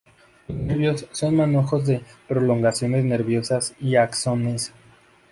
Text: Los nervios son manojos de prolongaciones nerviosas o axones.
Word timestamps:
Los 0.47 0.57
nervios 0.57 1.05
son 1.11 1.35
manojos 1.35 1.85
de 1.85 2.01
prolongaciones 2.27 3.03
nerviosas 3.05 3.75
o 3.83 3.99
axones. 4.01 4.73